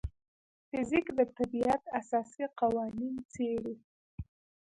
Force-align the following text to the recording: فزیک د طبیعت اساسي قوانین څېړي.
فزیک 0.69 1.07
د 1.17 1.19
طبیعت 1.37 1.83
اساسي 1.99 2.45
قوانین 2.59 3.15
څېړي. 3.31 3.75